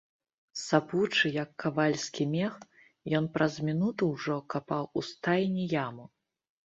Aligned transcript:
Сапучы, 0.67 1.31
як 1.43 1.49
кавальскі 1.63 2.23
мех, 2.35 2.57
ён 3.21 3.29
праз 3.35 3.53
мінуту 3.67 4.09
ўжо 4.15 4.39
капаў 4.55 4.83
у 5.01 5.09
стайні 5.13 5.63
яму. 5.87 6.05